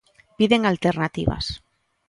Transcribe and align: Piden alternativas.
Piden 0.39 0.61
alternativas. 0.71 1.45